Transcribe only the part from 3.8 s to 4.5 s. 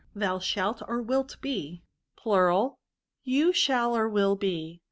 or will,